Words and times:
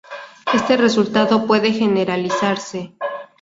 Este 0.51 0.77
resultado 0.77 1.45
puede 1.45 1.73
generalizarse. 1.73 2.95